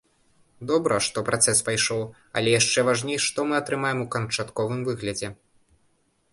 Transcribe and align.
Добра, 0.69 0.95
што 1.07 1.23
працэс 1.27 1.59
пайшоў, 1.67 2.01
але 2.41 2.49
яшчэ 2.59 2.79
важней, 2.89 3.19
што 3.29 3.47
мы 3.53 3.61
атрымаем 3.61 3.99
у 4.07 4.09
канчатковым 4.19 4.81
выглядзе. 4.93 5.35